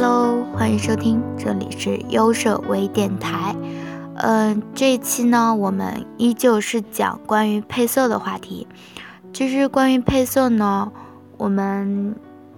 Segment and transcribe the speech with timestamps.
[0.00, 3.56] Hello，欢迎收听，这里是优设微电台。
[4.14, 8.68] 嗯，这一期呢，我们依旧是讲关于配色的话题。
[9.32, 10.92] 其实关于配色呢，
[11.36, 12.14] 我们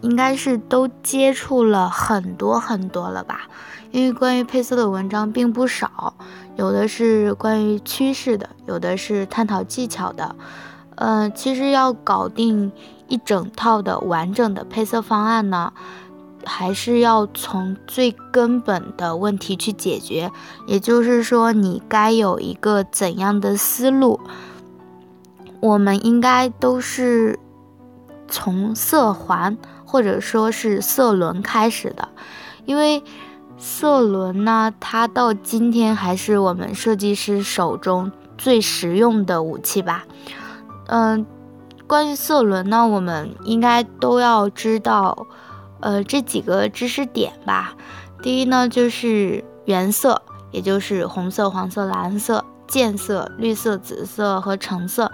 [0.00, 3.48] 应该是都接触了很多很多了吧？
[3.90, 6.14] 因为关于配色的文章并不少，
[6.54, 10.36] 有的是关于趋势的，有的是探讨技巧的。
[10.94, 12.70] 嗯，其实要搞定
[13.08, 15.72] 一整套的完整的配色方案呢。
[16.44, 20.30] 还是要从最根本的问题去解决，
[20.66, 24.20] 也就是说，你该有一个怎样的思路？
[25.60, 27.38] 我们应该都是
[28.28, 32.08] 从色环或者说是色轮开始的，
[32.66, 33.02] 因为
[33.56, 40.04] 色轮呢，它到今天还是我们设计师手中最实用的武器吧。
[40.88, 41.24] 嗯，
[41.86, 45.26] 关于色轮呢，我们应该都要知道。
[45.84, 47.74] 呃，这几个知识点吧。
[48.22, 55.12] 第一呢，就是原色，也就是红色、黄色、蓝色；渐色，绿色、紫色和橙色。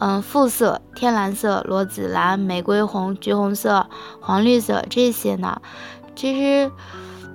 [0.00, 3.86] 嗯，复色，天蓝色、裸紫蓝、玫瑰红、橘红色、
[4.20, 5.62] 黄绿色这些呢，
[6.16, 6.72] 其实，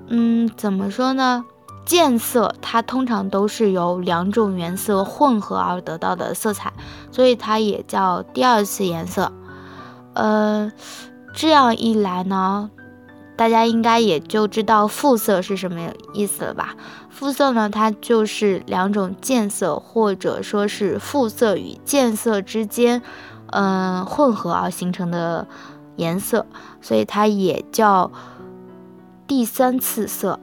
[0.07, 1.45] 嗯，怎么说呢？
[1.85, 6.73] 渐色它通常都是由两种原色混合而得到的色彩，
[7.11, 9.31] 所以它也叫第二次颜色。
[10.15, 10.69] 呃。
[11.33, 12.69] 这样一来呢，
[13.35, 16.75] 大家应该也就知道复色是什么意思了吧？
[17.09, 23.01] 复色呢，它就是两种渐色或者说是复色与渐色之间，
[23.47, 25.47] 嗯，混合而形成的
[25.95, 26.45] 颜色，
[26.81, 28.11] 所以它也叫
[29.27, 30.39] 第三次色。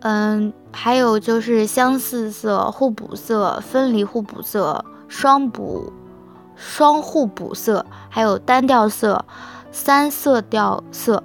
[0.00, 5.92] 嗯，还有就是相似色、互补色、分离互补色、双补。
[6.62, 9.24] 双互补色，还有单调色、
[9.72, 11.22] 三色调色，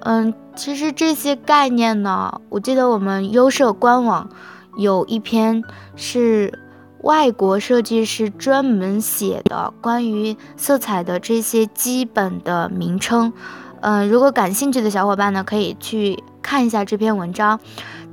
[0.00, 4.30] 嗯，其实这些概念呢，我记得我们优设官网
[4.76, 5.64] 有一篇
[5.96, 6.56] 是
[7.02, 13.32] 外国设计师专门写的关于色彩的这些基本的名称，
[13.80, 17.58] 嗯，如果感兴趣的小伙伴呢，可以去看一下这篇文章。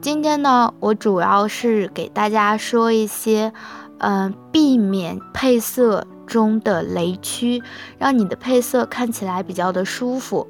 [0.01, 3.53] 今天呢，我主要是给大家说一些，
[3.99, 6.07] 嗯，避免配色。
[6.25, 7.61] 中的雷区，
[7.97, 10.47] 让你的配色看起来比较的舒服。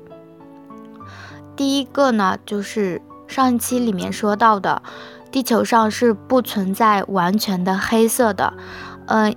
[1.55, 4.81] 第一个呢，就是上一期里面说到的，
[5.31, 8.53] 地球上是不存在完全的黑色的。
[9.07, 9.35] 嗯，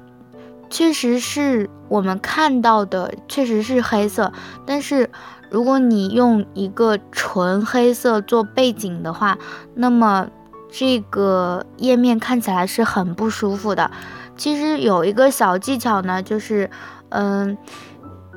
[0.68, 4.32] 确实是我们看到的，确实是黑色。
[4.66, 5.10] 但是
[5.50, 9.38] 如果你用一个纯黑色做背景的话，
[9.74, 10.28] 那么
[10.70, 13.90] 这个页面看起来是很不舒服的。
[14.38, 16.70] 其实有一个小技巧呢，就是，
[17.08, 17.58] 嗯，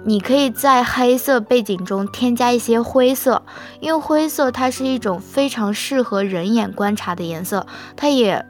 [0.04, 3.44] 你可以在黑色背景中添加一些灰色，
[3.80, 8.44] 因为灰色它是一种非常适合人眼观察的颜色，它也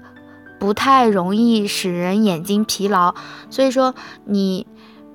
[0.62, 3.14] 不太容易使人眼睛疲劳。
[3.50, 4.66] 所以说，你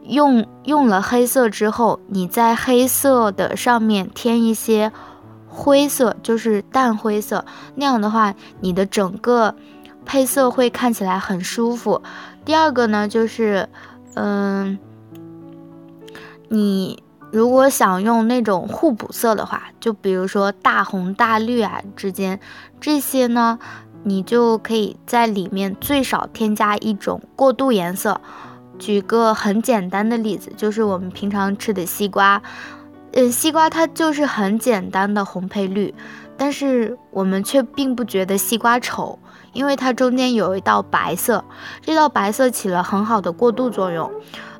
[0.02, 4.92] 用用了黑色之后，你在黑色的上面添一些
[5.48, 9.54] 灰色，就是淡灰色，那样的话，你的整个。
[10.06, 12.00] 配色会看起来很舒服。
[12.44, 13.68] 第二个呢，就是，
[14.14, 14.78] 嗯，
[16.48, 17.02] 你
[17.32, 22.38] 如果想用那种互补色的话，就比如说大红大绿啊之间，
[22.80, 23.58] 这些呢，
[24.04, 28.20] 你就可以在里面最少添加一种过渡颜色。
[28.78, 32.40] 举个很简单的例子，就是我们平常吃的西瓜，
[33.12, 35.92] 嗯，西瓜它就是很简单的红配绿，
[36.36, 39.18] 但是我们却并不觉得西瓜丑。
[39.56, 41.42] 因为它中间有一道白色，
[41.80, 44.10] 这道白色起了很好的过渡作用。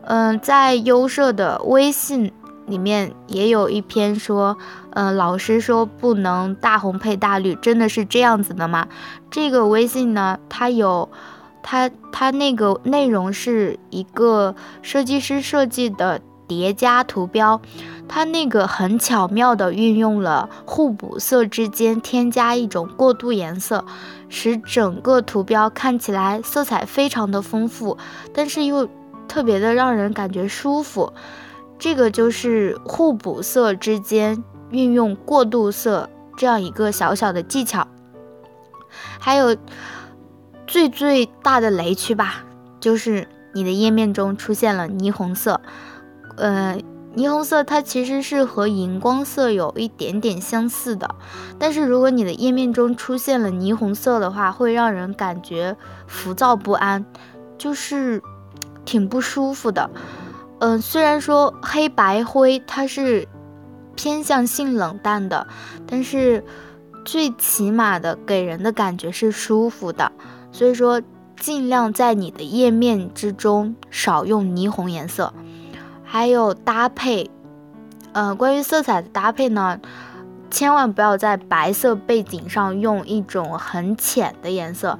[0.00, 2.32] 嗯，在优设的微信
[2.66, 4.56] 里面也有一篇说，
[4.90, 8.88] 嗯，老师说不能大红配大绿，真的是这样子的吗？
[9.30, 11.10] 这个微信呢，它有，
[11.62, 17.60] 它它那个内容是一个设计师设计的叠加图标，
[18.08, 23.84] 它那个很巧妙的运用了互补色之间添加一种过渡颜色。
[24.28, 27.96] 使整个图标看起来色彩非常的丰富，
[28.34, 28.88] 但是又
[29.28, 31.12] 特别的让人感觉舒服。
[31.78, 37.86] 这个就是互补色之间运用过渡色这样一个小小的技巧。
[39.20, 39.56] 还有
[40.66, 42.44] 最最大的雷区吧，
[42.80, 45.60] 就是你的页面中出现了霓虹色，
[46.36, 46.78] 呃。
[47.16, 51.14] 霓虹色它其实是和荧光色有一点点相似的，
[51.58, 55.74] 但是如果你的页面中出现了霓虹色的话，会让人感觉
[56.06, 57.06] 浮躁不安，
[57.56, 58.22] 就是
[58.84, 59.88] 挺不舒服的。
[60.58, 63.26] 嗯，虽然说黑白灰它是
[63.94, 65.46] 偏向性冷淡的，
[65.86, 66.44] 但是
[67.06, 70.12] 最起码的给人的感觉是舒服的。
[70.52, 71.00] 所以说，
[71.40, 75.32] 尽量在你的页面之中少用霓虹颜色。
[76.08, 77.28] 还有搭配，
[78.12, 79.78] 呃，关于色彩的搭配呢，
[80.50, 84.98] 千万不要在白色背景上用一种很浅的颜色。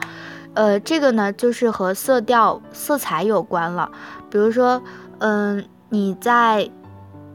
[0.55, 3.91] 呃，这个呢就是和色调、色彩有关了。
[4.29, 4.82] 比如说，
[5.19, 6.69] 嗯，你在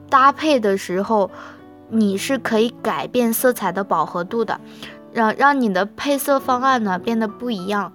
[0.10, 1.32] 搭配的时候，
[1.90, 4.60] 你是可以改变色彩的饱和度的，
[5.14, 7.94] 让让你的配色方案呢变得不一样。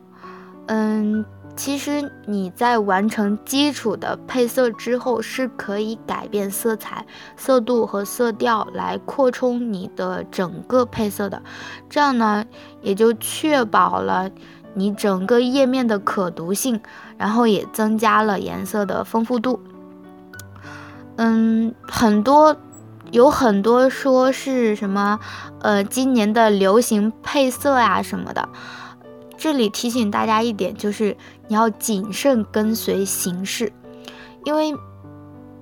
[0.67, 1.25] 嗯，
[1.57, 7.07] 其实你在完成基础的配色之后，是可以改变色彩、
[7.37, 11.43] 色度和色调来扩充你的整个配色的。
[11.89, 12.45] 这样呢，
[12.83, 14.31] 也就确保了
[14.75, 16.81] 你整个页面的可读性，
[17.17, 19.59] 然后也增加了颜色的丰富度。
[21.17, 22.55] 嗯，很多
[23.11, 25.19] 有很多说是什么，
[25.61, 28.47] 呃，今年的流行配色呀什么的。
[29.39, 31.15] 这里提醒大家一点，就是
[31.49, 33.73] 你要谨慎跟随形势，
[34.45, 34.75] 因为，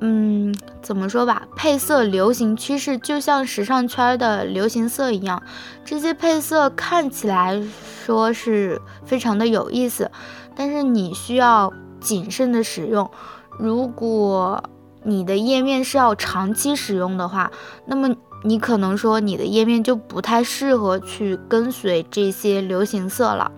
[0.01, 5.43] 嗯，怎么说吧，配色流行趋势就像时尚圈的流行色一样，
[5.85, 7.63] 这些配色看起来
[8.05, 10.11] 说是非常的有意思，
[10.57, 13.11] 但是你需要谨慎的使用。
[13.59, 14.63] 如果
[15.03, 17.51] 你的页面是要长期使用的话，
[17.87, 18.15] 那么。
[18.47, 23.51] 你可能说你的页面就不太适合去跟随这些流行色了，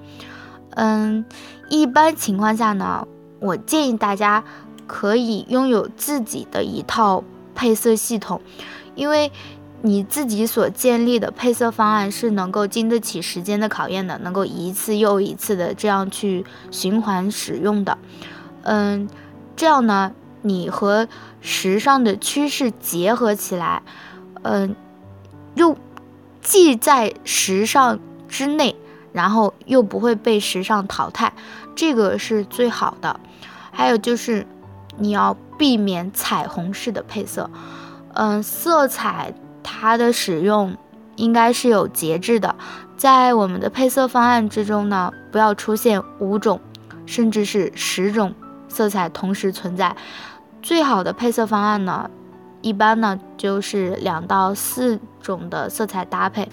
[0.76, 1.25] 嗯，
[1.69, 3.06] 一般情况下呢，
[3.40, 4.44] 我建议大家
[4.87, 7.25] 可以拥有自己的一套
[7.55, 8.40] 配色系统，
[8.94, 9.32] 因为
[9.82, 17.99] 你自己所建立的配色方案是能够经得起时间的考验的，能够一次又一次的这样去循环使用的，
[18.62, 19.08] 嗯，
[19.56, 20.12] 这样呢，
[20.43, 21.08] 你和
[21.40, 23.82] 时尚的趋势结合起来。
[24.43, 24.76] 嗯，
[25.55, 25.76] 又
[26.40, 27.99] 既在时尚
[28.29, 28.76] 之内，
[29.16, 31.32] 然后又不会被时尚淘汰，
[31.74, 33.18] 这个是最好的。
[33.72, 34.46] 还有就是
[34.98, 37.50] 你要避免彩虹式的配色，
[38.12, 39.32] 嗯，色彩
[39.62, 40.76] 它的使用
[41.16, 42.54] 应该是有节制的，
[42.98, 46.60] 在我们的配色方案之中呢，不要出现五种
[47.06, 48.34] 甚至是十种
[48.69, 49.96] 色彩同时存在。
[50.60, 52.10] 最好的配色方案呢？
[52.60, 56.46] 一般呢就是两到四种的色彩搭配，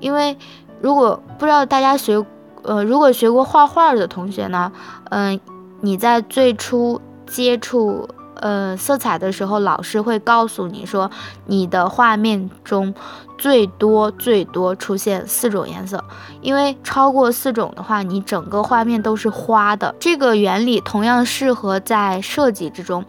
[0.00, 0.36] 因为
[0.82, 2.22] 如果不知道大家学，
[2.62, 4.70] 呃，如果学过画画的同学呢，
[5.10, 5.40] 嗯，
[5.80, 11.10] 你在最初接触呃色彩的时候，老师会告诉你说，
[11.46, 12.92] 你的画面中
[13.38, 16.02] 最多最多出现四种颜色，
[16.40, 19.94] 因为超过四种的话，你整个画面都是花的。
[20.00, 23.04] 这个原理同样适合在设计之中。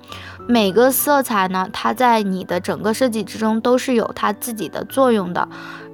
[0.45, 5.47] 每个色彩呢，它在你的整个设计之中都是有它自己的作用的。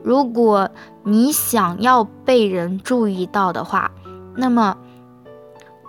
[0.04, 0.69] 如果
[1.04, 3.92] 你想要被人注意到的话，
[4.36, 4.78] 那么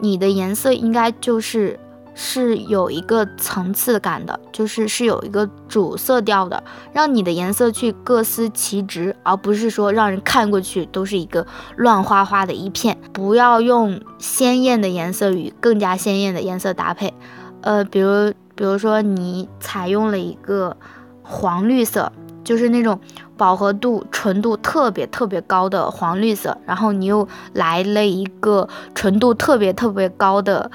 [0.01, 1.79] 你的颜色应该就是
[2.15, 6.63] 是有一个层次感的，就是是有一个主色调的，
[6.93, 11.47] 让你的颜色去各司其职，而不是说让人看过去都是一个
[11.77, 12.99] 乱花花的一片。
[13.13, 17.15] 不要用鲜艳的颜色与更加鲜艳的颜色搭配，
[17.63, 18.33] 呃，比如。
[18.57, 20.77] 比如说，你采用了一个
[21.23, 22.13] 黄绿色，
[22.45, 22.99] 就是那种
[23.37, 30.71] 饱和度、纯度特别特别高的黄绿色，然后你又来了一个纯度特别特别高的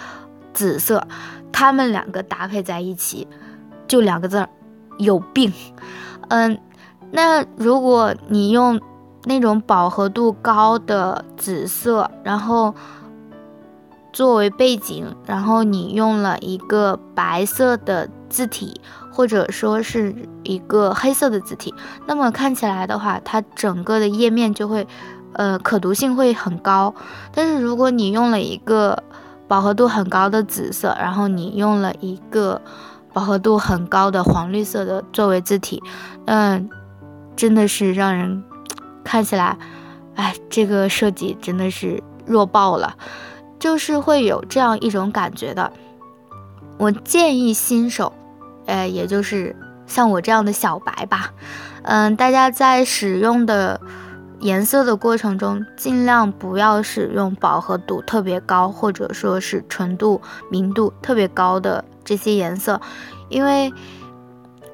[0.53, 1.07] 紫色，
[1.51, 3.27] 它们两个搭配在一起，
[3.87, 4.49] 就两个字儿，
[4.97, 5.51] 有病。
[6.29, 6.57] 嗯，
[7.11, 8.79] 那如果你用
[9.25, 12.73] 那种饱和度高的紫色，然后。
[14.13, 18.79] 作为背景，然后你用了一个白色的字体，
[19.15, 21.73] 或者说是一个黑色的字体，
[22.05, 24.85] 那么看起来的话，它整个的页面就会，
[25.31, 26.93] 呃，可读性会很高。
[27.31, 29.01] 但是如果你用了一个
[29.47, 32.61] 饱和度很高的紫色，然后你用了一个
[33.13, 35.81] 饱和度很高的黄绿色的作为字体，
[36.25, 36.69] 嗯，
[37.37, 38.43] 真的是让人
[39.03, 39.57] 看起来，
[40.15, 42.97] 哎，这个设计真的是弱爆了。
[43.57, 45.71] 就是会有这样一种感觉的，
[46.77, 48.11] 我建议新手，
[48.65, 49.55] 呃，也就是
[49.87, 51.31] 像我这样的小白吧，
[51.83, 53.79] 嗯，大家在使用的
[54.39, 62.79] 颜色的过程中，尽量不要使用饱和度特别高，或者说是纯度、明度特别高的这些颜色，
[63.29, 63.73] 因为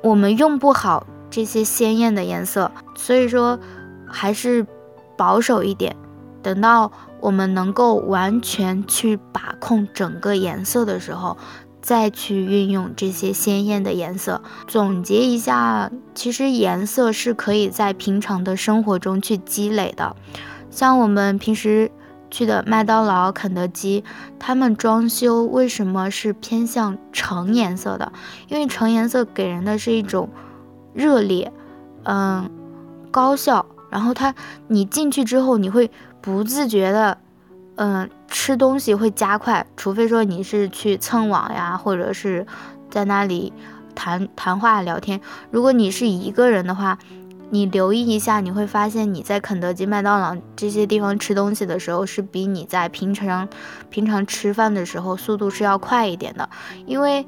[0.01, 3.60] 我们用不好这些鲜艳的颜色，所以说
[4.07, 4.65] 还是
[5.17, 5.95] 保守一点，
[6.41, 6.91] 等到。
[7.21, 11.38] 我们能够完全去把控整个颜色的时候，
[11.81, 14.41] 再去运用这些鲜艳的颜色。
[14.67, 20.15] 总结一下，其实颜色是可以在平常的生活中去积累的。
[20.69, 21.91] 像我们平时
[22.29, 24.03] 去的麦当劳、肯德基，
[24.39, 28.13] 他们装修为什么是偏向橙颜色的？
[28.47, 30.29] 因为橙颜色给人的是一种
[30.93, 31.51] 热烈，
[32.03, 32.50] 嗯，
[33.11, 33.65] 高效。
[33.89, 34.33] 然后它，
[34.69, 37.17] 你进去之后，你会不自觉的，
[37.75, 42.47] 嗯，吃东西会加快，除非说你是去蹭网呀，或者是
[42.89, 43.53] 在那里
[43.93, 45.21] 谈谈话聊天。
[45.51, 46.97] 如果你是一个人的话，
[47.51, 53.47] 你留意一下，你会发现你在肯德基、麦当劳这些地方吃东西的时候，是比你在平常
[53.91, 56.50] 平常吃饭的时候速度是要快一点的，
[56.88, 57.27] 因为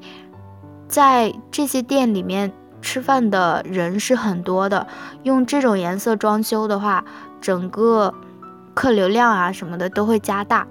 [0.88, 2.52] 在这些店里面。
[2.84, 4.86] 吃饭的人是很多的，
[5.22, 7.02] 用这种颜色装修的话，
[7.40, 8.12] 整个
[8.74, 10.66] 客流量啊什么的都会加大。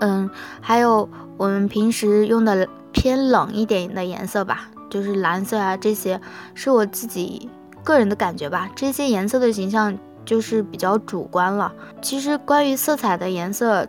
[0.00, 6.20] 嗯，还有我们平时用的偏冷一点的颜色吧，就是蓝色啊这些，
[6.54, 7.48] 是我自己
[7.82, 8.68] 个人的感觉吧。
[8.74, 11.72] 这些颜色的形象就是比较主观了。
[12.00, 13.88] 其实关于色彩的颜色。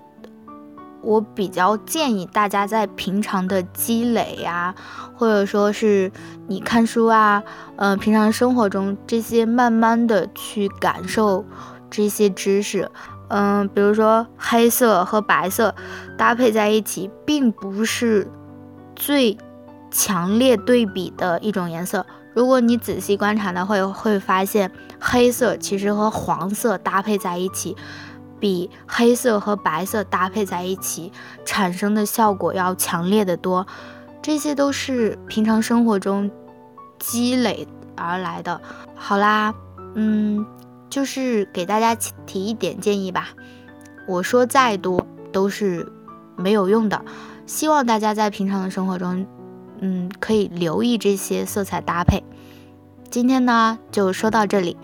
[1.01, 4.75] 我比较建议大家在平常的积累呀，
[5.15, 6.11] 或者说是
[6.45, 7.41] 你看书啊，
[7.77, 11.45] 呃，平常生活中这些慢慢的去感受
[11.89, 12.91] 这些知识，
[13.29, 15.73] 嗯，比如说黑色和白色
[16.17, 18.29] 搭配在一起，并不是
[18.95, 19.37] 最
[19.89, 22.05] 强烈对比的一种颜色。
[22.33, 27.75] 如果你仔细观察呢，会会发现黑色其实和黄色搭配在一起。
[28.41, 31.11] 比黑色和白色搭配在一起
[31.43, 33.67] 产生的效果要强烈的多，
[34.21, 36.31] 这些都是平常生活中
[36.97, 37.67] 积累
[37.97, 38.61] 而来的。
[38.95, 39.53] 好啦，
[39.95, 40.45] 嗯，
[40.89, 43.29] 就是给大家提一点建议吧。
[44.07, 45.91] 我说再多都是
[46.35, 47.03] 没有用的，
[47.45, 49.25] 希望大家在平常的生活中，
[49.79, 52.23] 嗯，可以留意这些色彩搭配。
[53.09, 54.77] 今天呢，就说到这里。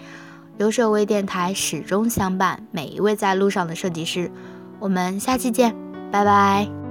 [0.57, 4.31] 优设微电台始终相伴每一位在路上的设计师，
[4.79, 5.75] 我们下期见，
[6.13, 6.84] 拜拜。